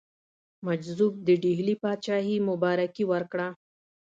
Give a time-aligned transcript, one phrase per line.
[0.65, 3.47] مجذوب د ډهلي پاچهي مبارکي ورکړه.